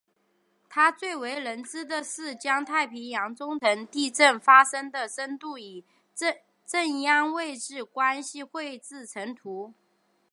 [0.67, 5.83] 他最为人所知的是将太平洋中深层地震发生的深度与
[6.65, 9.75] 震央位置关系绘制成图。